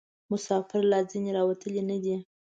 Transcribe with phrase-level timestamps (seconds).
[0.31, 2.15] مسافر لا ځني راوتلي نه دي.